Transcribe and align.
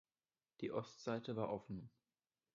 Die 0.61 0.71
Ostseite 0.71 1.35
war 1.35 1.53
offen. 1.53 1.91